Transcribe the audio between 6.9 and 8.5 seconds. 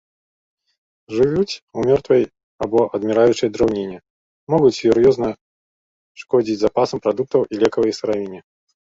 прадуктаў і лекавай сыравіне.